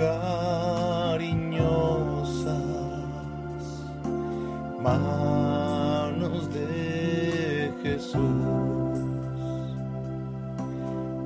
cariñosas. 0.00 1.36
Manos 4.82 6.48
de 6.54 7.70
Jesús, 7.82 8.18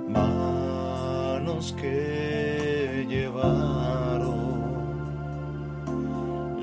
manos 0.08 1.72
que 1.80 3.06
llevaron 3.08 4.34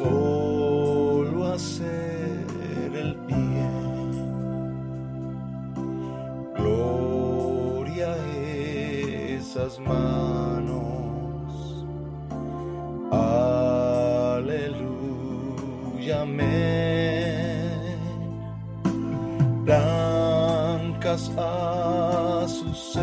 solo 0.00 1.38
hacer 1.52 2.46
el 2.94 3.14
bien. 3.26 4.10
Gloria 6.56 8.08
a 8.12 8.16
esas 9.36 9.78
manos. 9.80 10.74
Aleluya, 14.42 14.96
amén. 16.22 17.70
Blancas 19.64 21.22
azucenas, 21.36 23.00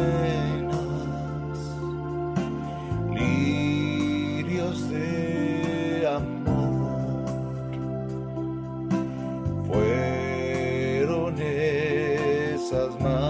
esas 12.68 13.00
manos 13.00 13.27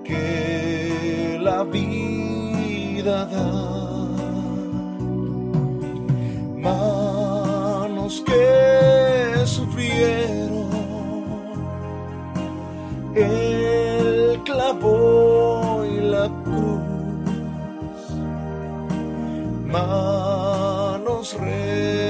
que 0.06 1.40
la 1.42 1.64
vida 1.64 3.26
da. 3.34 3.50
Manos 6.68 8.24
que 8.28 9.46
sufrieron 9.46 10.70
el 13.16 14.40
clavo 14.44 15.84
y 15.86 15.96
la 16.14 16.30
cruz, 16.46 18.02
manos 19.66 21.34
redentoras 21.34 22.07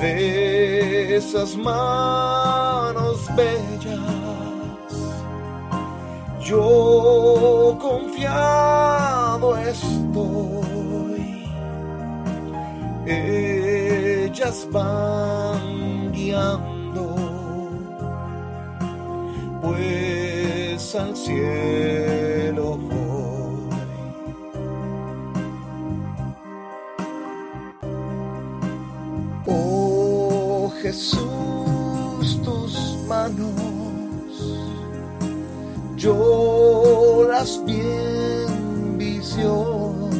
de 0.00 1.16
esas 1.16 1.56
manos 1.56 3.26
bellas. 3.34 4.00
Yo 6.40 7.76
confiado 7.80 9.56
estoy, 9.58 11.44
ellas 13.06 14.68
van 14.70 16.12
guiando, 16.12 17.16
pues 19.62 20.94
al 20.94 21.16
cielo 21.16 22.15
Jesús, 30.86 32.40
tus 32.44 32.78
manos, 33.08 33.50
yo 35.96 37.26
las 37.28 37.60
vi 37.64 37.80
en 37.80 38.96
visión. 38.96 40.10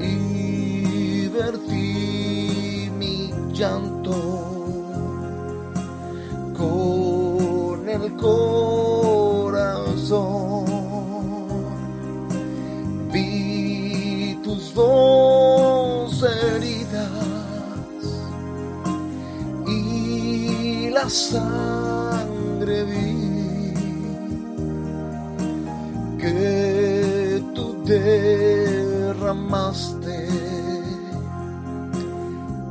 Y 0.00 1.28
vertí 1.28 2.90
mi 2.98 3.30
llanto 3.52 4.16
con 6.56 7.86
el 7.86 8.16
corazón. 8.16 9.44
Vi 13.12 14.40
tus 14.42 14.72
dos 14.72 16.22
heridas 16.22 17.21
la 21.02 21.10
sangre 21.10 22.84
vi 22.84 23.74
que 26.20 27.42
tú 27.54 27.82
derramaste 27.84 29.08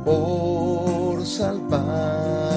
por 0.04 1.26
salvar 1.26 2.51